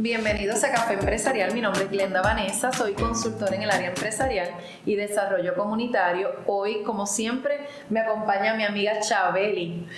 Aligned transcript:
Bienvenidos 0.00 0.62
a 0.62 0.70
Café 0.70 0.94
Empresarial. 0.94 1.52
Mi 1.52 1.60
nombre 1.60 1.82
es 1.82 1.90
Glenda 1.90 2.22
Vanessa, 2.22 2.70
soy 2.70 2.92
consultora 2.92 3.56
en 3.56 3.62
el 3.62 3.70
área 3.72 3.88
empresarial 3.88 4.48
y 4.86 4.94
desarrollo 4.94 5.56
comunitario. 5.56 6.30
Hoy, 6.46 6.84
como 6.84 7.04
siempre, 7.04 7.66
me 7.90 7.98
acompaña 7.98 8.54
mi 8.54 8.62
amiga 8.62 9.00
Chabeli. 9.00 9.88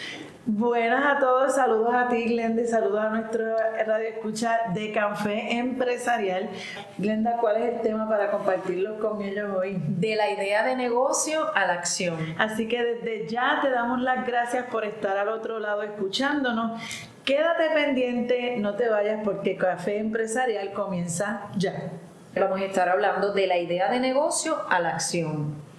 Buenas 0.46 1.04
a 1.04 1.18
todos, 1.18 1.54
saludos 1.54 1.92
a 1.92 2.08
ti 2.08 2.24
Glenda 2.24 2.62
y 2.62 2.66
saludos 2.66 3.00
a 3.00 3.10
nuestro 3.10 3.44
radio 3.86 4.08
escucha 4.08 4.58
de 4.72 4.90
Café 4.90 5.58
Empresarial. 5.58 6.48
Glenda, 6.96 7.36
¿cuál 7.36 7.58
es 7.58 7.74
el 7.74 7.80
tema 7.82 8.08
para 8.08 8.30
compartirlo 8.30 8.98
con 9.00 9.20
ellos 9.20 9.54
hoy? 9.54 9.76
De 9.86 10.16
la 10.16 10.30
idea 10.30 10.64
de 10.64 10.76
negocio 10.76 11.54
a 11.54 11.66
la 11.66 11.74
acción. 11.74 12.16
Así 12.38 12.68
que 12.68 12.82
desde 12.82 13.28
ya 13.28 13.58
te 13.60 13.68
damos 13.68 14.00
las 14.00 14.26
gracias 14.26 14.64
por 14.72 14.86
estar 14.86 15.18
al 15.18 15.28
otro 15.28 15.58
lado 15.58 15.82
escuchándonos. 15.82 16.80
Quédate 17.22 17.68
pendiente, 17.74 18.56
no 18.56 18.76
te 18.76 18.88
vayas 18.88 19.20
porque 19.22 19.58
Café 19.58 19.98
Empresarial 19.98 20.72
comienza 20.72 21.50
ya. 21.58 21.90
Vamos 22.34 22.62
a 22.62 22.64
estar 22.64 22.88
hablando 22.88 23.34
de 23.34 23.46
la 23.46 23.58
idea 23.58 23.90
de 23.90 24.00
negocio 24.00 24.56
a 24.70 24.80
la 24.80 24.88
acción. 24.88 25.69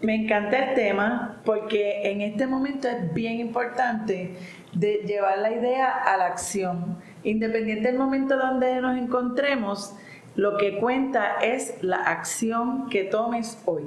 Me 0.00 0.14
encanta 0.14 0.56
el 0.58 0.74
tema 0.74 1.40
porque 1.44 2.08
en 2.12 2.20
este 2.20 2.46
momento 2.46 2.86
es 2.88 3.12
bien 3.14 3.40
importante 3.40 4.36
de 4.72 4.98
llevar 5.04 5.38
la 5.38 5.50
idea 5.50 5.90
a 5.90 6.16
la 6.16 6.26
acción. 6.26 6.98
Independiente 7.24 7.88
del 7.88 7.98
momento 7.98 8.36
donde 8.36 8.80
nos 8.80 8.96
encontremos, 8.96 9.96
lo 10.38 10.56
que 10.56 10.78
cuenta 10.78 11.40
es 11.42 11.74
la 11.82 11.96
acción 11.96 12.88
que 12.90 13.02
tomes 13.02 13.60
hoy. 13.64 13.82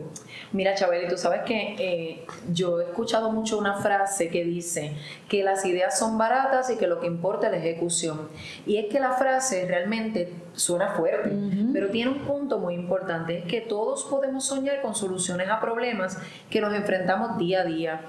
Mira, 0.52 0.76
Chabeli, 0.76 1.08
tú 1.08 1.16
sabes 1.16 1.44
que 1.44 1.76
eh, 1.80 2.26
yo 2.52 2.82
he 2.82 2.84
escuchado 2.84 3.32
mucho 3.32 3.58
una 3.58 3.76
frase 3.78 4.28
que 4.28 4.44
dice 4.44 4.92
que 5.30 5.46
las 5.46 5.64
ideas 5.64 5.98
son 5.98 6.18
baratas 6.18 6.70
y 6.70 6.76
que 6.76 6.88
lo 6.88 7.00
que 7.00 7.08
importa 7.08 7.48
es 7.48 7.54
la 7.54 7.60
ejecución. 7.60 8.28
Y 8.66 8.76
es 8.76 8.88
que 8.88 9.00
la 9.00 9.14
frase 9.14 9.66
realmente 9.66 10.34
suena 10.52 10.90
fuerte, 10.90 11.32
pero 11.72 11.90
tiene 11.90 12.12
un 12.12 12.20
punto 12.20 12.60
muy 12.60 12.74
importante, 12.74 13.38
es 13.38 13.46
que 13.46 13.62
todos 13.62 14.04
podemos 14.04 14.44
soñar 14.44 14.82
con 14.82 14.94
soluciones 14.94 15.48
a 15.48 15.62
problemas 15.62 16.18
que 16.50 16.60
nos 16.60 16.74
enfrentamos 16.74 17.38
día 17.38 17.62
a 17.62 17.64
día. 17.64 18.02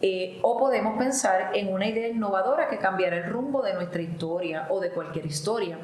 Eh, 0.00 0.38
o 0.42 0.56
podemos 0.56 0.96
pensar 0.96 1.50
en 1.54 1.72
una 1.72 1.88
idea 1.88 2.06
innovadora 2.06 2.68
que 2.68 2.78
cambiará 2.78 3.16
el 3.16 3.24
rumbo 3.24 3.62
de 3.62 3.74
nuestra 3.74 4.00
historia 4.00 4.68
o 4.70 4.78
de 4.78 4.90
cualquier 4.90 5.26
historia. 5.26 5.76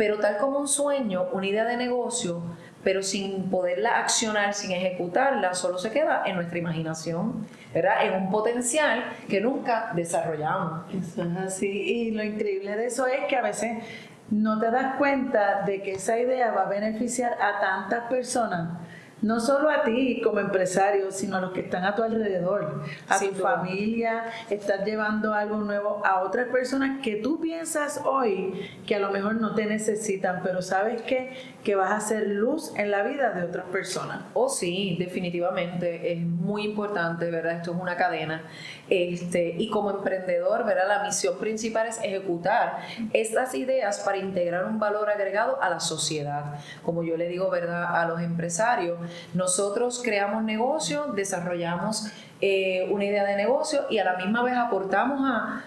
Pero 0.00 0.18
tal 0.18 0.38
como 0.38 0.58
un 0.58 0.66
sueño, 0.66 1.26
una 1.30 1.46
idea 1.46 1.66
de 1.66 1.76
negocio, 1.76 2.40
pero 2.82 3.02
sin 3.02 3.50
poderla 3.50 3.98
accionar, 3.98 4.54
sin 4.54 4.70
ejecutarla, 4.70 5.52
solo 5.52 5.76
se 5.76 5.90
queda 5.90 6.22
en 6.24 6.36
nuestra 6.36 6.56
imaginación, 6.56 7.46
¿verdad? 7.74 8.06
En 8.06 8.14
un 8.14 8.30
potencial 8.30 9.04
que 9.28 9.42
nunca 9.42 9.92
desarrollamos. 9.94 10.84
Eso 10.94 11.22
es 11.22 11.36
así. 11.36 11.66
Y 11.66 12.10
lo 12.12 12.24
increíble 12.24 12.78
de 12.78 12.86
eso 12.86 13.06
es 13.06 13.26
que 13.28 13.36
a 13.36 13.42
veces 13.42 13.84
no 14.30 14.58
te 14.58 14.70
das 14.70 14.96
cuenta 14.96 15.64
de 15.66 15.82
que 15.82 15.92
esa 15.92 16.18
idea 16.18 16.50
va 16.50 16.62
a 16.62 16.68
beneficiar 16.70 17.34
a 17.34 17.60
tantas 17.60 18.04
personas 18.04 18.78
no 19.22 19.40
solo 19.40 19.70
a 19.70 19.82
ti 19.82 20.20
como 20.22 20.40
empresario, 20.40 21.10
sino 21.10 21.36
a 21.36 21.40
los 21.40 21.52
que 21.52 21.60
están 21.60 21.84
a 21.84 21.94
tu 21.94 22.02
alrededor, 22.02 22.82
a 23.08 23.18
tu 23.18 23.32
familia, 23.34 24.24
estás 24.48 24.84
llevando 24.84 25.34
algo 25.34 25.56
nuevo 25.58 26.02
a 26.04 26.22
otras 26.22 26.48
personas 26.48 27.00
que 27.02 27.16
tú 27.16 27.40
piensas 27.40 28.00
hoy 28.04 28.70
que 28.86 28.94
a 28.96 28.98
lo 28.98 29.10
mejor 29.10 29.34
no 29.34 29.54
te 29.54 29.66
necesitan, 29.66 30.40
pero 30.42 30.62
sabes 30.62 31.02
que, 31.02 31.32
que 31.64 31.74
vas 31.74 31.90
a 31.90 31.96
hacer 31.96 32.28
luz 32.28 32.72
en 32.76 32.90
la 32.90 33.02
vida 33.02 33.30
de 33.30 33.44
otras 33.44 33.66
personas. 33.66 34.22
Oh, 34.34 34.48
sí, 34.48 34.96
definitivamente, 34.98 36.12
es 36.12 36.20
muy 36.20 36.64
importante, 36.64 37.30
¿verdad? 37.30 37.56
Esto 37.56 37.72
es 37.72 37.80
una 37.80 37.96
cadena. 37.96 38.42
Este, 38.88 39.54
y 39.58 39.70
como 39.70 39.90
emprendedor, 39.90 40.64
¿verdad? 40.64 40.88
La 40.88 41.04
misión 41.04 41.38
principal 41.38 41.86
es 41.86 41.98
ejecutar 42.02 42.78
estas 43.12 43.54
ideas 43.54 44.00
para 44.00 44.16
integrar 44.16 44.64
un 44.64 44.78
valor 44.78 45.08
agregado 45.10 45.62
a 45.62 45.70
la 45.70 45.80
sociedad. 45.80 46.56
Como 46.82 47.02
yo 47.02 47.16
le 47.16 47.28
digo, 47.28 47.50
¿verdad? 47.50 47.94
A 47.94 48.06
los 48.06 48.20
empresarios, 48.20 48.98
nosotros 49.34 50.00
creamos 50.02 50.42
negocios, 50.44 51.14
desarrollamos 51.14 52.12
eh, 52.42 52.88
una 52.90 53.04
idea 53.04 53.26
de 53.26 53.36
negocio 53.36 53.82
y 53.90 53.98
a 53.98 54.04
la 54.04 54.16
misma 54.16 54.42
vez 54.42 54.56
aportamos 54.56 55.20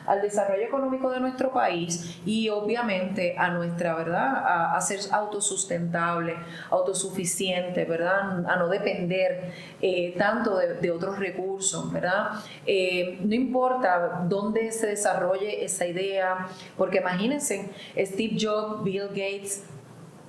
al 0.08 0.22
desarrollo 0.24 0.64
económico 0.64 1.12
de 1.12 1.20
nuestro 1.20 1.52
país 1.52 2.20
y 2.26 2.50
obviamente 2.50 3.36
a 3.38 3.52
nuestra, 3.52 3.94
¿verdad? 3.94 4.74
A, 4.76 4.82
ser 4.82 5.00
autosustentable, 5.12 6.36
autosuficiente, 6.72 7.86
¿verdad? 7.86 8.44
A 8.50 8.56
no 8.56 8.70
depender 8.70 9.52
eh, 9.82 10.16
tanto 10.18 10.58
de, 10.58 10.90
otros 10.90 11.20
recursos, 11.20 11.94
¿verdad? 11.94 12.32
Eh, 12.66 13.20
no 13.24 13.36
importa 13.36 14.26
dónde 14.28 14.72
se 14.72 14.88
desarrolle 14.88 15.64
esa 15.64 15.86
idea, 15.86 16.48
porque 16.76 16.98
imagínense, 16.98 17.70
Steve 17.96 18.36
Jobs, 18.40 18.84
Bill 18.84 19.10
Gates, 19.10 19.64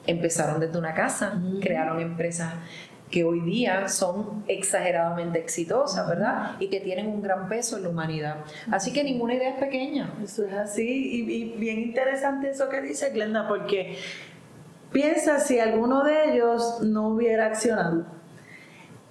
empezaron 0.07 0.61
desde 0.61 0.79
una 0.79 0.93
casa, 0.93 1.41
crearon 1.63 2.01
empresas 2.01 2.53
que 3.15 3.23
hoy 3.23 3.39
día 3.43 3.87
son 3.87 4.43
exageradamente 4.49 5.39
exitosas, 5.39 6.05
¿verdad? 6.09 6.57
Y 6.59 6.67
que 6.67 6.81
tienen 6.81 7.07
un 7.07 7.23
gran 7.23 7.49
peso 7.49 7.77
en 7.77 7.85
la 7.85 7.91
humanidad. 7.91 8.39
Así 8.73 8.93
que 8.93 9.05
ninguna 9.05 9.35
idea 9.35 9.51
es 9.51 9.61
pequeña. 9.61 10.13
Eso 10.21 10.45
es 10.45 10.53
así. 10.53 11.23
Y, 11.23 11.55
bien 11.57 11.79
interesante 11.79 12.51
eso 12.51 12.69
que 12.69 12.81
dice 12.81 13.11
Glenda, 13.11 13.47
porque 13.47 13.99
piensa 14.91 15.39
si 15.39 15.61
alguno 15.61 16.03
de 16.03 16.33
ellos 16.33 16.81
no 16.81 17.11
hubiera 17.11 17.47
accionado. 17.47 18.05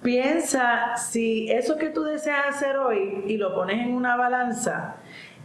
Piensa 0.02 0.98
si 0.98 1.50
eso 1.50 1.78
que 1.78 1.88
tú 1.88 2.02
deseas 2.02 2.48
hacer 2.48 2.76
hoy 2.76 3.24
y 3.26 3.38
lo 3.38 3.54
pones 3.54 3.86
en 3.86 3.94
una 3.94 4.16
balanza, 4.16 4.96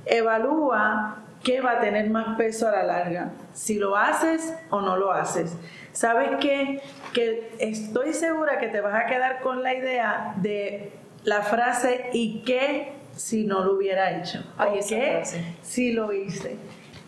evalúa 0.06 1.24
qué 1.46 1.62
va 1.62 1.78
a 1.78 1.80
tener 1.80 2.09
más 2.09 2.36
peso 2.36 2.68
a 2.68 2.72
la 2.72 2.84
larga, 2.84 3.31
si 3.53 3.80
lo 3.80 3.96
haces 3.96 4.53
o 4.69 4.81
no 4.81 4.98
lo 4.98 5.14
haces. 5.14 5.56
¿Sabes 6.00 6.30
qué? 6.40 6.82
Que 7.14 7.52
estoy 7.60 8.14
segura 8.14 8.58
que 8.58 8.70
te 8.70 8.80
vas 8.80 8.96
a 8.96 9.06
quedar 9.06 9.42
con 9.42 9.64
la 9.64 9.74
idea 9.74 10.34
de 10.38 10.94
la 11.26 11.42
frase 11.42 12.10
¿y 12.14 12.42
qué 12.46 12.94
si 13.18 13.44
no 13.44 13.66
lo 13.66 13.74
hubiera 13.74 14.18
hecho? 14.18 14.42
Ay, 14.58 14.80
qué 14.88 15.22
si 15.62 15.92
lo 15.92 16.14
hice? 16.14 16.56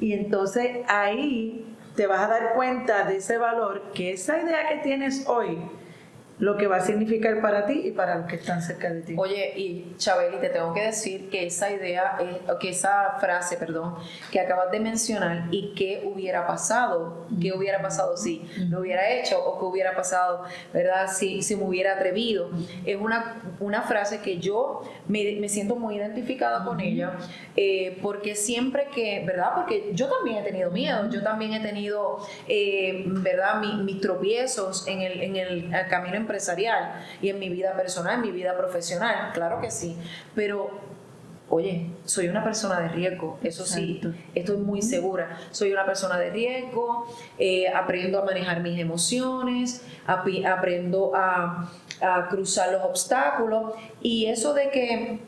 Y 0.02 0.12
entonces 0.12 0.80
ahí 0.90 1.74
te 1.96 2.06
vas 2.06 2.20
a 2.20 2.28
dar 2.28 2.54
cuenta 2.54 3.06
de 3.06 3.16
ese 3.16 3.38
valor 3.38 3.94
que 3.94 4.12
esa 4.12 4.42
idea 4.42 4.68
que 4.68 4.80
tienes 4.80 5.26
hoy 5.26 5.60
lo 6.42 6.58
que 6.58 6.66
va 6.66 6.78
a 6.78 6.82
significar 6.82 7.40
para 7.40 7.68
ti 7.68 7.84
y 7.86 7.92
para 7.92 8.16
los 8.16 8.26
que 8.26 8.38
están 8.38 8.64
cerca 8.64 8.90
de 8.90 9.04
ti. 9.04 9.14
Oye, 9.16 9.54
y 9.56 9.94
Chabeli, 9.98 10.38
te 10.38 10.50
tengo 10.50 10.74
que 10.74 10.82
decir 10.82 11.30
que 11.30 11.46
esa 11.46 11.72
idea, 11.72 12.18
que 12.60 12.70
esa 12.70 13.18
frase, 13.20 13.58
perdón, 13.58 13.96
que 14.32 14.40
acabas 14.40 14.72
de 14.72 14.80
mencionar 14.80 15.50
y 15.52 15.76
qué 15.76 16.02
hubiera 16.04 16.48
pasado, 16.48 17.28
qué 17.40 17.54
hubiera 17.54 17.80
pasado 17.84 18.18
si 18.18 18.42
lo 18.70 18.80
hubiera 18.80 19.12
hecho 19.12 19.40
o 19.40 19.60
qué 19.60 19.66
hubiera 19.66 19.96
pasado, 19.96 20.44
¿verdad? 20.74 21.12
Si, 21.14 21.44
si 21.44 21.56
me 21.56 21.64
hubiera 21.64 21.94
atrevido. 21.94 22.50
Es 22.88 23.00
una, 23.00 23.36
una 23.60 23.84
frase 23.84 24.22
que 24.22 24.40
yo 24.40 24.82
me, 25.08 25.38
me 25.40 25.48
siento 25.48 25.76
muy 25.76 25.98
identificada 25.98 26.66
con 26.66 26.80
ella, 26.80 27.18
eh, 27.56 28.00
porque 28.02 28.34
siempre 28.34 28.88
que, 28.96 29.24
¿verdad? 29.28 29.52
Porque 29.54 29.92
yo 29.94 30.10
también 30.10 30.38
he 30.38 30.42
tenido 30.42 30.72
miedo, 30.72 31.08
yo 31.08 31.22
también 31.22 31.54
he 31.54 31.60
tenido, 31.60 32.18
eh, 32.48 33.04
¿verdad? 33.06 33.62
mis 33.62 34.02
tropiezos 34.02 34.88
en 34.88 35.02
el, 35.02 35.22
en 35.22 35.36
el 35.36 35.72
camino 35.88 36.16
en 36.16 36.31
empresarial 36.32 37.04
y 37.22 37.30
en 37.30 37.40
mi 37.40 37.50
vida 37.50 37.74
personal, 37.74 38.16
en 38.16 38.22
mi 38.22 38.32
vida 38.32 38.58
profesional, 38.58 39.32
claro 39.34 39.60
que 39.60 39.70
sí, 39.70 39.98
pero 40.34 40.70
oye, 41.50 41.88
soy 42.06 42.30
una 42.30 42.42
persona 42.44 42.80
de 42.80 42.88
riesgo, 42.88 43.38
eso 43.44 43.66
sí, 43.66 44.00
estoy 44.34 44.56
muy 44.56 44.82
segura. 44.82 45.38
Soy 45.52 45.74
una 45.74 45.86
persona 45.86 46.18
de 46.18 46.30
riesgo, 46.30 47.14
eh, 47.38 47.68
aprendo 47.68 48.22
a 48.22 48.26
manejar 48.26 48.62
mis 48.62 48.80
emociones, 48.80 49.86
aprendo 50.08 51.12
a, 51.14 51.70
a, 52.00 52.30
cruzar 52.30 52.72
los 52.72 52.84
obstáculos 52.86 53.74
y 54.02 54.28
eso 54.28 54.54
de 54.54 54.70
que 54.70 55.20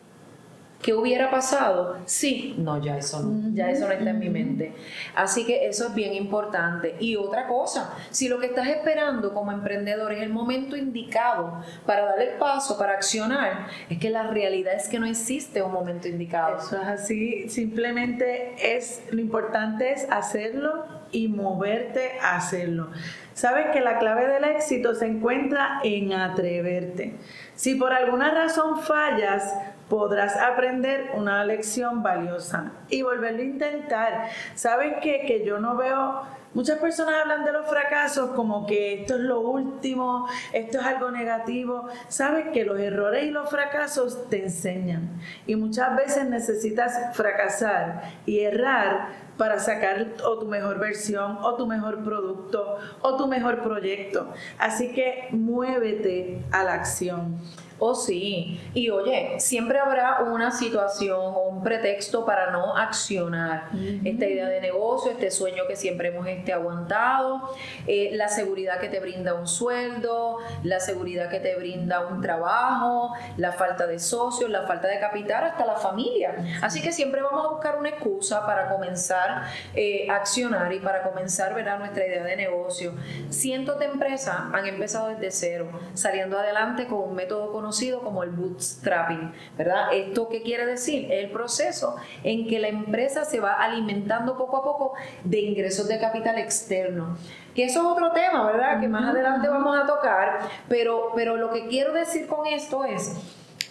¿Qué 0.83 0.94
hubiera 0.94 1.31
pasado? 1.31 1.97
Sí, 2.05 2.55
no, 2.57 2.83
ya 2.83 2.97
eso 2.97 3.23
no, 3.23 3.55
ya 3.55 3.71
eso 3.71 3.88
no 3.88 3.94
está 3.94 4.09
en 4.09 4.19
mi 4.19 4.29
mente. 4.29 4.73
Así 5.16 5.45
que 5.45 5.66
eso 5.66 5.88
es 5.88 5.95
bien 5.95 6.13
importante. 6.13 6.97
Y 6.99 7.16
otra 7.16 7.47
cosa, 7.47 7.95
si 8.12 8.27
lo 8.27 8.38
que 8.38 8.47
estás 8.47 8.68
esperando 8.68 9.33
como 9.33 9.53
emprendedor 9.53 10.12
es 10.12 10.21
el 10.21 10.30
momento 10.30 10.75
indicado 10.75 11.63
para 11.85 12.03
dar 12.06 12.21
el 12.21 12.38
paso, 12.38 12.77
para 12.77 12.94
accionar, 12.94 13.68
es 13.89 13.97
que 13.97 14.09
la 14.09 14.27
realidad 14.27 14.74
es 14.75 14.89
que 14.89 15.00
no 15.00 15.06
existe 15.06 15.63
un 15.63 15.71
momento 15.71 16.09
indicado. 16.09 16.57
Eso 16.57 16.75
es 16.81 16.88
así, 16.88 17.47
simplemente 17.47 18.75
es, 18.75 19.03
lo 19.09 19.21
importante 19.21 19.94
es 19.94 20.06
hacerlo 20.12 20.83
y 21.13 21.29
moverte 21.29 22.19
a 22.21 22.36
hacerlo. 22.36 22.89
Sabes 23.33 23.68
que 23.71 23.79
la 23.79 24.00
clave 24.00 24.27
del 24.27 24.44
éxito 24.44 24.94
se 24.95 25.06
encuentra 25.06 25.79
en 25.83 26.12
atreverte. 26.12 27.15
Si 27.56 27.75
por 27.75 27.94
alguna 27.94 28.33
razón 28.33 28.79
fallas, 28.81 29.53
podrás 29.89 30.38
aprender 30.38 31.12
una 31.15 31.44
lección 31.45 32.03
valiosa 32.03 32.71
y 32.89 33.01
volverlo 33.01 33.39
a 33.39 33.45
intentar. 33.45 34.30
¿Saben 34.56 34.95
qué? 35.01 35.25
Que 35.25 35.45
yo 35.45 35.59
no 35.59 35.75
veo... 35.77 36.44
Muchas 36.53 36.77
personas 36.77 37.15
hablan 37.19 37.45
de 37.45 37.51
los 37.51 37.65
fracasos 37.65 38.30
como 38.35 38.68
que 38.68 39.01
esto 39.01 39.15
es 39.15 39.21
lo 39.21 39.39
último, 39.39 40.27
esto 40.51 40.80
es 40.80 40.85
algo 40.85 41.09
negativo. 41.09 41.89
Sabes 42.09 42.50
que 42.53 42.63
los 42.63 42.80
errores 42.80 43.24
y 43.24 43.31
los 43.31 43.50
fracasos 43.50 44.30
te 44.30 44.44
enseñan. 44.44 45.19
Y 45.47 45.56
muchas 45.56 45.95
veces 45.95 46.29
necesitas 46.29 47.15
fracasar 47.18 48.03
y 48.27 48.41
errar 48.41 49.07
para 49.36 49.57
sacar 49.57 50.13
tu 50.18 50.45
mejor 50.45 50.77
versión 50.77 51.39
o 51.41 51.56
tu 51.56 51.65
mejor 51.65 52.03
producto 52.03 52.77
o 53.01 53.18
tu 53.18 53.27
mejor 53.27 53.63
proyecto. 53.63 54.31
Así 54.59 54.94
que 54.94 55.29
muévete 55.31 56.44
a 56.51 56.63
la 56.63 56.74
acción. 56.74 57.39
Oh, 57.80 57.96
sí. 57.96 58.60
Y 58.74 58.90
oye, 58.90 59.36
siempre 59.40 59.80
habrá 59.80 60.22
una 60.22 60.52
situación 60.52 61.20
o 61.20 61.50
un 61.50 61.64
pretexto 61.64 62.25
para 62.25 62.52
no 62.52 62.78
accionar 62.78 63.70
esta 64.04 64.25
idea 64.25 64.48
de 64.48 64.62
negocio, 64.62 65.12
este 65.12 65.31
sueño 65.31 65.64
que 65.68 65.75
siempre 65.75 66.10
hemos 66.10 66.28
este, 66.28 66.54
aguantado, 66.54 67.50
eh, 67.88 68.12
la 68.14 68.30
seguridad 68.30 68.80
que 68.80 68.90
te 68.90 69.00
brinda 69.00 69.34
un 69.34 69.48
sueldo, 69.48 70.38
la 70.64 70.80
seguridad 70.80 71.30
que 71.30 71.40
te 71.40 71.56
brinda 71.56 72.06
un 72.06 72.22
trabajo, 72.22 73.14
la 73.38 73.52
falta 73.52 73.88
de 73.88 74.00
socios, 74.00 74.50
la 74.50 74.64
falta 74.68 74.88
de 74.88 75.00
capital, 75.00 75.44
hasta 75.44 75.66
la 75.66 75.75
familia. 75.75 76.36
Así 76.62 76.81
que 76.81 76.92
siempre 76.92 77.22
vamos 77.22 77.46
a 77.46 77.50
buscar 77.50 77.78
una 77.78 77.90
excusa 77.90 78.46
para 78.46 78.70
comenzar 78.70 79.46
eh, 79.74 80.08
a 80.10 80.16
accionar 80.18 80.72
y 80.72 80.80
para 80.80 81.04
comenzar 81.04 81.54
ver 81.54 81.64
nuestra 81.78 82.06
idea 82.06 82.24
de 82.24 82.36
negocio. 82.36 82.94
Cientos 83.30 83.80
de 83.80 83.86
empresas 83.86 84.36
han 84.54 84.66
empezado 84.66 85.08
desde 85.08 85.31
cero, 85.31 85.70
saliendo 85.94 86.38
adelante 86.38 86.88
con 86.88 87.00
un 87.00 87.16
método 87.16 87.52
conocido 87.63 88.01
como 88.01 88.24
el 88.24 88.31
bootstrapping, 88.31 89.31
¿verdad? 89.57 89.94
¿Esto 89.94 90.27
qué 90.27 90.42
quiere 90.42 90.65
decir? 90.65 91.10
El 91.10 91.31
proceso 91.31 91.95
en 92.21 92.45
que 92.45 92.60
la 92.60 92.68
empresa 92.68 93.24
se 93.24 93.39
va 93.39 93.54
alimentando 93.54 94.38
poco 94.38 94.57
a 94.57 94.63
poco 94.63 94.94
de 95.24 95.39
ingresos 95.39 95.88
de 95.88 95.98
capital 95.98 96.38
externo. 96.39 97.18
Que 97.56 97.63
eso 97.63 97.80
es 97.80 97.86
otro 97.86 98.12
tema, 98.12 98.45
¿verdad? 98.51 98.81
Que 98.81 98.89
más 98.89 99.10
adelante 99.10 99.48
vamos 99.48 99.77
a 99.77 99.88
tocar, 99.88 100.39
pero, 100.68 101.13
pero 101.15 101.38
lo 101.38 101.51
que 101.51 101.68
quiero 101.68 101.94
decir 101.94 102.27
con 102.27 102.45
esto 102.48 102.83
es 102.83 103.15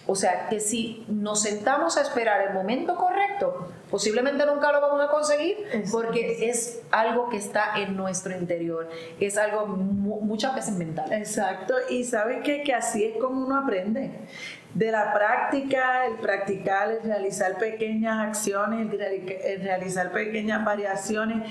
o 0.05 0.15
sea, 0.15 0.49
que 0.49 0.59
si 0.59 1.05
nos 1.07 1.41
sentamos 1.43 1.97
a 1.97 2.01
esperar 2.01 2.47
el 2.47 2.53
momento 2.53 2.95
correcto, 2.95 3.69
posiblemente 3.89 4.45
nunca 4.45 4.71
lo 4.71 4.81
vamos 4.81 5.01
a 5.01 5.07
conseguir 5.09 5.57
porque 5.91 6.49
es 6.49 6.81
algo 6.91 7.29
que 7.29 7.37
está 7.37 7.77
en 7.77 7.95
nuestro 7.95 8.35
interior, 8.35 8.89
es 9.19 9.37
algo 9.37 9.65
muchas 9.65 10.55
veces 10.55 10.75
mental. 10.75 11.11
Exacto, 11.13 11.75
y 11.89 12.03
sabes 12.03 12.39
qué? 12.43 12.63
que 12.63 12.73
así 12.73 13.03
es 13.05 13.17
como 13.17 13.45
uno 13.45 13.57
aprende. 13.57 14.11
De 14.73 14.91
la 14.91 15.13
práctica, 15.13 16.07
el 16.07 16.15
practicar, 16.15 16.89
el 16.89 17.03
realizar 17.03 17.57
pequeñas 17.57 18.27
acciones, 18.27 18.91
el 18.91 19.61
realizar 19.61 20.11
pequeñas 20.11 20.65
variaciones 20.65 21.43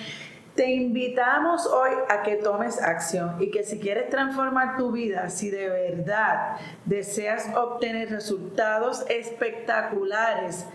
te 0.54 0.70
invitamos 0.70 1.66
hoy 1.66 1.90
a 2.08 2.22
que 2.22 2.36
tomes 2.36 2.80
acción 2.80 3.36
y 3.40 3.50
que 3.50 3.64
si 3.64 3.78
quieres 3.78 4.10
transformar 4.10 4.76
tu 4.76 4.92
vida, 4.92 5.30
si 5.30 5.50
de 5.50 5.68
verdad 5.68 6.56
deseas 6.84 7.48
obtener 7.56 8.10
resultados 8.10 9.04
espectaculares, 9.08 10.66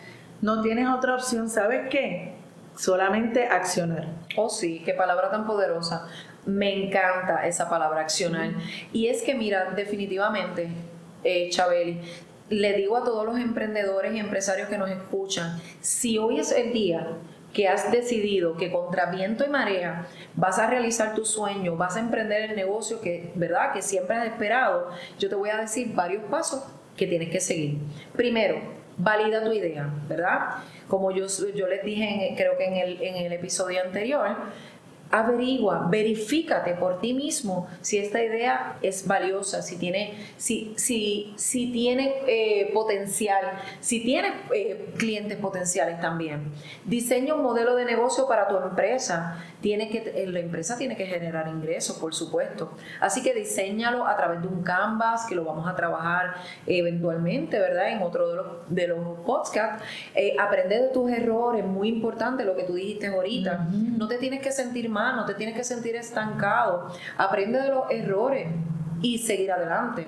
no 0.42 0.62
tienes 0.62 0.90
otra 0.90 1.16
opción, 1.16 1.50
¿sabes 1.50 1.90
qué? 1.90 2.34
Solamente 2.76 3.46
accionar. 3.48 4.08
Oh 4.36 4.50
sí, 4.50 4.82
qué 4.84 4.94
palabra 4.94 5.30
tan 5.30 5.46
poderosa. 5.46 6.08
Me 6.46 6.86
encanta 6.86 7.46
esa 7.46 7.70
palabra 7.70 8.02
accionar. 8.02 8.52
Y 8.94 9.08
es 9.08 9.22
que 9.22 9.36
mira, 9.36 9.72
definitivamente, 9.76 10.70
eh, 11.24 11.50
Chabeli, 11.50 12.02
le 12.50 12.74
digo 12.74 12.98
a 12.98 13.04
todos 13.04 13.26
los 13.26 13.38
emprendedores 13.38 14.14
y 14.14 14.20
empresarios 14.20 14.70
que 14.70 14.78
nos 14.78 14.90
escuchan, 14.90 15.60
si 15.82 16.18
hoy 16.18 16.40
es 16.40 16.52
el 16.52 16.72
día 16.72 17.18
que 17.58 17.68
has 17.68 17.92
decidido 17.92 18.56
que 18.56 18.72
contra 18.72 19.08
viento 19.08 19.44
y 19.44 19.50
marea 19.50 20.06
vas 20.36 20.60
a 20.60 20.68
realizar 20.68 21.16
tu 21.16 21.26
sueño, 21.26 21.76
vas 21.76 21.98
a 21.98 22.02
emprender 22.02 22.52
el 22.52 22.56
negocio 22.56 23.02
que, 23.02 23.32
¿verdad? 23.34 23.74
que 23.74 23.82
siempre 23.82 24.16
has 24.16 24.28
esperado, 24.28 24.92
yo 25.18 25.28
te 25.28 25.34
voy 25.34 25.50
a 25.50 25.58
decir 25.58 25.92
varios 25.96 26.24
pasos 26.26 26.64
que 26.96 27.08
tienes 27.08 27.30
que 27.30 27.40
seguir. 27.40 27.80
Primero, 28.16 28.60
valida 28.96 29.44
tu 29.44 29.52
idea, 29.52 29.90
¿verdad? 30.08 30.58
Como 30.88 31.10
yo, 31.10 31.26
yo 31.56 31.68
les 31.68 31.84
dije, 31.84 32.36
creo 32.38 32.60
que 32.60 32.66
en 32.66 32.76
el, 32.76 33.02
en 33.02 33.16
el 33.16 33.34
episodio 33.34 33.82
anterior, 33.82 34.36
averigua, 35.12 35.88
verifícate 35.90 36.74
por 36.74 37.00
ti 37.00 37.14
mismo 37.14 37.68
si 37.82 37.98
esta 37.98 38.22
idea 38.22 38.78
es 38.82 39.08
valiosa, 39.08 39.62
si 39.62 39.78
tiene, 39.78 40.14
si, 40.38 40.74
si, 40.76 41.34
si 41.38 41.72
tiene 41.72 42.14
eh, 42.28 42.72
potencial, 42.74 43.46
si 43.80 44.04
tiene 44.04 44.34
eh, 44.54 44.94
clientes 44.98 45.38
potenciales 45.38 46.00
también. 46.02 46.52
Diseña 46.86 47.36
un 47.36 47.44
modelo 47.44 47.76
de 47.76 47.86
negocio 47.86 48.28
para 48.28 48.48
tu 48.48 48.58
empresa. 48.58 49.44
Tiene 49.62 49.90
que, 49.90 50.14
eh, 50.16 50.28
la 50.28 50.40
empresa 50.40 50.78
tiene 50.78 50.96
que 50.96 51.08
generar 51.08 51.48
ingresos, 51.48 51.98
por 51.98 52.14
supuesto. 52.14 52.74
Así 53.00 53.24
que 53.24 53.34
diseñalo 53.34 54.06
a 54.06 54.16
través 54.16 54.42
de 54.42 54.48
un 54.48 54.62
canvas 54.62 55.26
que 55.28 55.36
lo 55.36 55.46
vamos 55.46 55.68
a 55.68 55.76
trabajar 55.76 56.36
eventualmente, 56.68 57.58
¿verdad? 57.58 57.90
En 57.90 58.02
otro 58.02 58.30
de 58.30 58.36
los, 58.36 58.46
de 58.68 58.88
los 58.88 59.20
podcasts. 59.26 59.84
aprende 60.40 60.80
de 60.80 60.88
tus 60.90 61.10
errores, 61.10 61.66
muy 61.66 61.88
importante 61.90 62.44
lo 62.44 62.56
que 62.56 62.64
tú 62.64 62.76
dijiste 62.76 63.08
ahorita. 63.08 63.68
No 63.72 64.08
te 64.08 64.18
tienes 64.18 64.42
que 64.42 64.52
sentir 64.52 64.90
mal 64.90 64.97
no 65.16 65.26
te 65.26 65.34
tienes 65.34 65.56
que 65.56 65.64
sentir 65.64 65.96
estancado. 65.96 66.92
Aprende 67.18 67.62
de 67.62 67.70
los 67.70 67.90
errores 67.92 68.48
y 69.02 69.20
seguir 69.20 69.52
adelante. 69.52 70.06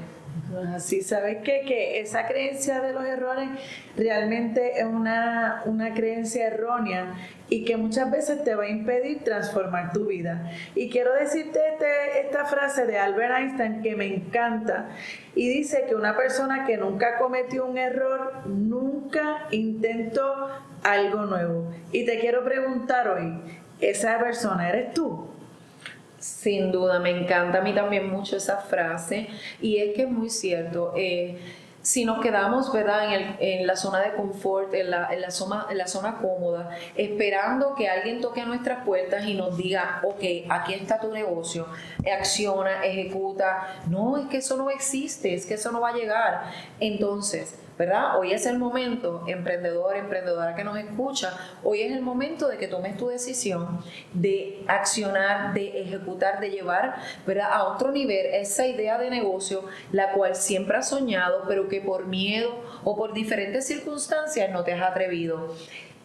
Así, 0.75 1.01
¿sabes 1.01 1.37
qué? 1.43 1.61
Que 1.67 1.99
esa 1.99 2.25
creencia 2.25 2.81
de 2.81 2.91
los 2.93 3.05
errores 3.05 3.49
realmente 3.95 4.79
es 4.79 4.85
una, 4.85 5.61
una 5.65 5.93
creencia 5.93 6.47
errónea 6.47 7.15
y 7.49 7.65
que 7.65 7.77
muchas 7.77 8.09
veces 8.09 8.43
te 8.43 8.55
va 8.55 8.63
a 8.63 8.69
impedir 8.69 9.23
transformar 9.23 9.91
tu 9.93 10.05
vida. 10.05 10.51
Y 10.73 10.89
quiero 10.89 11.13
decirte 11.13 11.59
este, 11.71 12.21
esta 12.21 12.45
frase 12.45 12.85
de 12.87 12.97
Albert 12.97 13.37
Einstein 13.37 13.81
que 13.83 13.95
me 13.95 14.07
encanta 14.07 14.89
y 15.35 15.49
dice 15.49 15.85
que 15.87 15.95
una 15.95 16.15
persona 16.15 16.65
que 16.65 16.77
nunca 16.77 17.17
cometió 17.19 17.65
un 17.65 17.77
error 17.77 18.47
nunca 18.47 19.45
intentó 19.51 20.49
algo 20.83 21.25
nuevo. 21.25 21.71
Y 21.91 22.05
te 22.05 22.19
quiero 22.19 22.43
preguntar 22.43 23.07
hoy, 23.07 23.39
esa 23.81 24.19
persona 24.19 24.69
eres 24.69 24.93
tú. 24.93 25.27
Sin 26.19 26.71
duda, 26.71 26.99
me 26.99 27.11
encanta 27.11 27.59
a 27.59 27.61
mí 27.61 27.73
también 27.73 28.09
mucho 28.09 28.35
esa 28.35 28.57
frase 28.57 29.29
y 29.61 29.77
es 29.77 29.95
que 29.95 30.03
es 30.03 30.09
muy 30.09 30.29
cierto. 30.29 30.93
Eh, 30.97 31.39
si 31.81 32.03
nos 32.03 32.21
quedamos 32.21 32.73
¿verdad? 32.73 33.05
En, 33.05 33.11
el, 33.11 33.35
en, 33.39 33.67
la 33.67 33.75
zona 33.75 34.01
de 34.01 34.13
confort, 34.13 34.73
en 34.73 34.91
la, 34.91 35.13
en, 35.13 35.21
la 35.21 35.31
zona, 35.31 35.65
en 35.69 35.77
la 35.77 35.87
zona 35.87 36.17
cómoda, 36.17 36.69
esperando 36.95 37.73
que 37.75 37.87
alguien 37.87 38.21
toque 38.21 38.41
a 38.41 38.45
nuestras 38.45 38.85
puertas 38.85 39.25
y 39.25 39.33
nos 39.33 39.57
diga, 39.57 40.01
ok, 40.03 40.23
aquí 40.49 40.73
está 40.73 40.99
tu 40.99 41.11
negocio, 41.11 41.67
acciona, 42.19 42.83
ejecuta. 42.85 43.81
No, 43.87 44.17
es 44.17 44.27
que 44.27 44.37
eso 44.37 44.57
no 44.57 44.69
existe, 44.69 45.33
es 45.33 45.45
que 45.45 45.53
eso 45.53 45.71
no 45.71 45.81
va 45.81 45.89
a 45.89 45.93
llegar. 45.93 46.51
Entonces, 46.79 47.55
Hoy 48.17 48.33
es 48.33 48.45
el 48.45 48.59
momento, 48.59 49.23
emprendedor, 49.25 49.95
emprendedora 49.95 50.53
que 50.53 50.65
nos 50.65 50.77
escucha, 50.77 51.37
hoy 51.63 51.81
es 51.81 51.93
el 51.93 52.01
momento 52.01 52.49
de 52.49 52.57
que 52.57 52.67
tomes 52.67 52.97
tu 52.97 53.07
decisión 53.07 53.79
de 54.13 54.65
accionar, 54.67 55.53
de 55.53 55.83
ejecutar, 55.83 56.41
de 56.41 56.49
llevar, 56.49 56.97
¿verdad? 57.25 57.47
A 57.49 57.63
otro 57.63 57.93
nivel 57.93 58.25
esa 58.33 58.67
idea 58.67 58.97
de 58.97 59.09
negocio, 59.09 59.63
la 59.93 60.11
cual 60.11 60.35
siempre 60.35 60.75
has 60.75 60.89
soñado, 60.89 61.45
pero 61.47 61.69
que 61.69 61.79
por 61.79 62.05
miedo 62.05 62.49
o 62.83 62.97
por 62.97 63.13
diferentes 63.13 63.67
circunstancias 63.67 64.51
no 64.51 64.65
te 64.65 64.73
has 64.73 64.81
atrevido. 64.81 65.55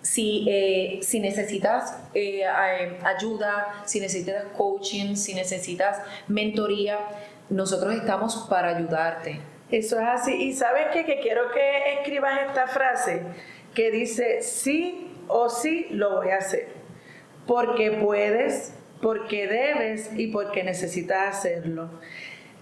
Si, 0.00 0.46
eh, 0.48 1.00
si, 1.02 1.18
necesitas 1.18 1.98
eh, 2.14 2.44
ayuda, 2.46 3.82
si 3.84 3.98
necesitas 3.98 4.44
coaching, 4.56 5.16
si 5.16 5.34
necesitas 5.34 5.98
mentoría, 6.28 7.00
nosotros 7.50 7.94
estamos 7.94 8.46
para 8.48 8.76
ayudarte. 8.76 9.53
Eso 9.70 9.98
es 9.98 10.06
así. 10.06 10.34
Y 10.34 10.52
sabes 10.52 10.86
qué? 10.92 11.04
que 11.04 11.20
quiero 11.20 11.50
que 11.52 11.94
escribas 11.94 12.40
esta 12.46 12.66
frase 12.66 13.22
que 13.74 13.90
dice, 13.90 14.42
sí 14.42 15.10
o 15.28 15.48
sí 15.48 15.86
lo 15.90 16.16
voy 16.16 16.30
a 16.30 16.36
hacer. 16.36 16.68
Porque 17.46 17.90
puedes, 17.92 18.74
porque 19.02 19.46
debes 19.46 20.10
y 20.16 20.28
porque 20.28 20.62
necesitas 20.62 21.36
hacerlo. 21.36 21.90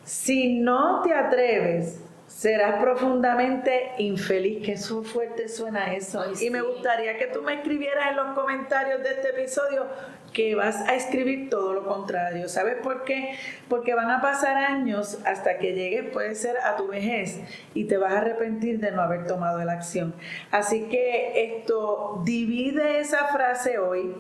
Si 0.04 0.59
no 0.61 1.02
te 1.02 1.14
atreves, 1.14 2.00
serás 2.36 2.82
profundamente 2.82 3.92
infeliz. 3.98 4.64
Qué 4.64 4.76
fuerte 4.76 5.48
suena 5.48 5.94
eso. 5.94 6.24
y 6.40 6.50
me 6.50 6.62
gustaría 6.62 7.16
que 7.18 7.26
tú 7.26 7.42
me 7.42 7.54
escribieras 7.54 8.10
en 8.10 8.16
los 8.16 8.34
comentarios 8.34 9.02
de 9.02 9.10
este 9.10 9.30
episodio 9.30 9.86
que 10.32 10.54
vas 10.54 10.80
a 10.88 10.94
escribir 10.94 11.50
todo 11.50 11.74
lo 11.74 11.84
contrario. 11.84 12.48
¿Sabes 12.48 12.76
por 12.82 13.04
qué? 13.04 13.36
Porque 13.68 13.94
van 13.94 14.10
a 14.10 14.22
pasar 14.22 14.56
años 14.56 15.18
hasta 15.26 15.58
que 15.58 15.74
llegues, 15.74 16.10
puede 16.10 16.34
ser 16.34 16.56
a 16.64 16.76
tu 16.76 16.88
vejez, 16.88 17.38
y 17.74 17.84
te 17.84 17.98
vas 17.98 18.14
a 18.14 18.18
arrepentir 18.18 18.80
de 18.80 18.92
no 18.92 19.02
haber 19.02 19.26
tomado 19.26 19.62
la 19.62 19.72
acción. 19.72 20.14
Así 20.50 20.88
que 20.88 21.56
esto 21.56 22.22
divide 22.24 23.00
esa 23.00 23.26
frase 23.26 23.78
hoy 23.78 24.14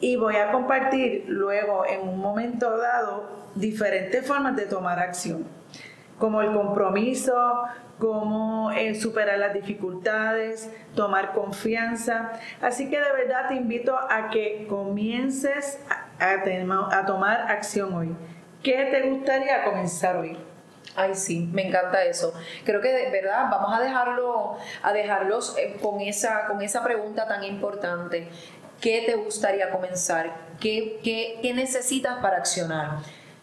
y 0.00 0.16
voy 0.16 0.36
a 0.36 0.50
compartir 0.50 1.24
luego 1.28 1.86
en 1.86 2.00
un 2.00 2.18
momento 2.18 2.76
dado 2.76 3.44
diferentes 3.54 4.26
formas 4.26 4.56
de 4.56 4.66
tomar 4.66 4.98
acción 4.98 5.46
como 6.18 6.40
el 6.42 6.52
compromiso, 6.52 7.64
cómo 7.98 8.70
eh, 8.72 8.94
superar 8.94 9.38
las 9.38 9.54
dificultades, 9.54 10.70
tomar 10.94 11.32
confianza. 11.32 12.32
Así 12.60 12.90
que 12.90 13.00
de 13.00 13.12
verdad 13.12 13.48
te 13.48 13.54
invito 13.54 13.96
a 13.96 14.30
que 14.30 14.66
comiences 14.68 15.78
a, 16.18 16.98
a 16.98 17.06
tomar 17.06 17.50
acción 17.50 17.94
hoy. 17.94 18.16
¿Qué 18.62 18.88
te 18.90 19.08
gustaría 19.10 19.64
comenzar 19.64 20.16
hoy? 20.16 20.38
Ay, 20.96 21.14
sí, 21.14 21.48
me 21.52 21.66
encanta 21.68 22.04
eso. 22.04 22.32
Creo 22.64 22.80
que 22.80 22.92
de 22.92 23.10
verdad 23.10 23.48
vamos 23.50 23.76
a 23.76 23.80
dejarlo, 23.80 24.56
a 24.82 24.92
dejarlos 24.92 25.56
eh, 25.58 25.76
con 25.82 26.00
esa, 26.00 26.46
con 26.46 26.62
esa 26.62 26.84
pregunta 26.84 27.26
tan 27.26 27.42
importante. 27.44 28.28
qué 28.80 29.02
te 29.06 29.14
gustaría 29.14 29.70
comenzar, 29.70 30.34
qué, 30.60 31.00
qué, 31.02 31.38
qué 31.40 31.54
necesitas 31.54 32.18
para 32.20 32.36
accionar. 32.36 32.98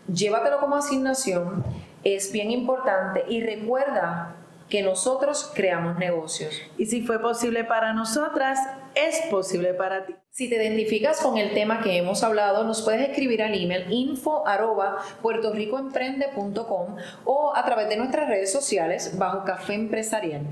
Llévatelo 0.07 0.59
como 0.59 0.75
asignación, 0.75 1.63
es 2.03 2.31
bien 2.31 2.51
importante 2.51 3.25
y 3.27 3.41
recuerda 3.41 4.35
que 4.69 4.81
nosotros 4.81 5.51
creamos 5.53 5.97
negocios. 5.97 6.55
Y 6.77 6.85
si 6.85 7.01
fue 7.01 7.19
posible 7.19 7.63
para 7.63 7.93
nosotras, 7.93 8.59
es 8.95 9.21
posible 9.29 9.73
para 9.73 10.05
ti. 10.05 10.15
Si 10.29 10.49
te 10.49 10.55
identificas 10.55 11.19
con 11.19 11.37
el 11.37 11.53
tema 11.53 11.81
que 11.81 11.97
hemos 11.97 12.23
hablado, 12.23 12.63
nos 12.63 12.81
puedes 12.83 13.09
escribir 13.09 13.43
al 13.43 13.53
email 13.53 13.91
info 13.91 14.47
arroba 14.47 14.99
puertorricoemprende.com 15.21 16.95
o 17.25 17.53
a 17.53 17.65
través 17.65 17.89
de 17.89 17.97
nuestras 17.97 18.29
redes 18.29 18.51
sociales 18.51 19.17
bajo 19.17 19.43
Café 19.43 19.73
Empresarial. 19.73 20.43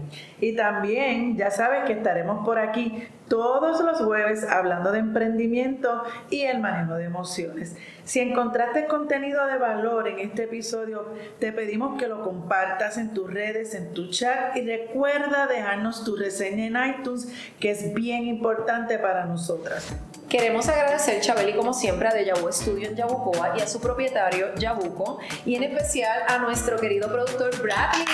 Y 0.41 0.53
también 0.53 1.37
ya 1.37 1.49
sabes 1.49 1.85
que 1.85 1.93
estaremos 1.93 2.45
por 2.45 2.59
aquí 2.59 3.07
todos 3.29 3.79
los 3.81 3.99
jueves 3.99 4.43
hablando 4.43 4.91
de 4.91 4.99
emprendimiento 4.99 6.03
y 6.29 6.41
el 6.41 6.59
manejo 6.59 6.95
de 6.95 7.05
emociones. 7.05 7.77
Si 8.03 8.19
encontraste 8.19 8.87
contenido 8.87 9.45
de 9.45 9.59
valor 9.59 10.07
en 10.07 10.19
este 10.19 10.45
episodio, 10.45 11.05
te 11.39 11.53
pedimos 11.53 11.97
que 11.99 12.07
lo 12.07 12.23
compartas 12.23 12.97
en 12.97 13.13
tus 13.13 13.31
redes, 13.31 13.75
en 13.75 13.93
tu 13.93 14.09
chat 14.09 14.57
y 14.57 14.61
recuerda 14.61 15.45
dejarnos 15.45 16.03
tu 16.03 16.15
reseña 16.15 16.65
en 16.65 16.99
iTunes, 16.99 17.31
que 17.59 17.69
es 17.69 17.93
bien 17.93 18.27
importante 18.29 18.97
para 18.97 19.25
nosotras. 19.25 19.87
Queremos 20.29 20.69
agradecer, 20.69 21.21
Chabeli, 21.21 21.53
como 21.53 21.73
siempre, 21.73 22.07
a 22.07 22.13
Dejavu 22.13 22.51
Studio 22.51 22.89
en 22.89 22.95
Yabucoa 22.95 23.55
y 23.57 23.61
a 23.61 23.67
su 23.67 23.81
propietario, 23.81 24.53
Yabuco, 24.55 25.19
y 25.43 25.55
en 25.55 25.63
especial 25.63 26.21
a 26.27 26.37
nuestro 26.37 26.77
querido 26.77 27.11
productor, 27.11 27.59
Bradley. 27.61 28.05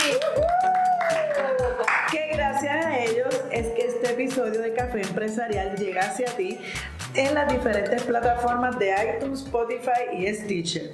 Que 2.10 2.29
gracias 2.34 2.86
a 2.86 2.98
ellos 3.00 3.41
es 3.51 3.67
que 3.67 3.88
este 3.88 4.12
episodio 4.12 4.62
de 4.62 4.74
Café 4.74 5.01
Empresarial 5.01 5.75
llega 5.75 6.03
hacia 6.03 6.27
ti 6.27 6.57
en 7.15 7.34
las 7.34 7.51
diferentes 7.51 8.03
plataformas 8.03 8.79
de 8.79 8.93
iTunes, 9.17 9.41
Spotify 9.41 10.15
y 10.17 10.34
Stitcher. 10.34 10.91